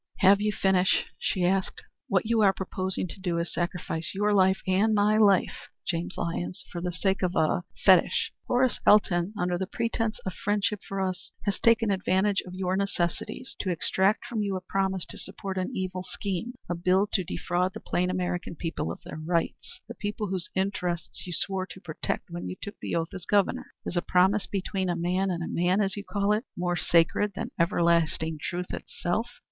[0.17, 1.83] "Have you finished?" she asked.
[2.07, 6.15] "What you are proposing to do is to sacrifice your life and my life, James
[6.17, 8.31] Lyons, for the sake of a er fetish.
[8.47, 13.55] Horace Elton, under the pretence of friendship for us, has taken advantage of your necessities
[13.59, 17.75] to extract from you a promise to support an evil scheme a bill to defraud
[17.75, 22.31] the plain American people of their rights the people whose interests you swore to protect
[22.31, 23.67] when you took the oath as Governor.
[23.85, 28.39] Is a promise between man and man, as you call it, more sacred than everlasting
[28.41, 29.29] truth itself?